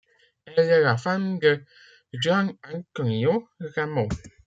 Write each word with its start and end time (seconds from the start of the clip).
Elle 0.45 0.65
est 0.67 0.81
la 0.81 0.97
femme 0.97 1.37
de 1.37 1.63
Juan 2.11 2.53
Antonio 2.73 3.47
Ramos. 3.75 4.09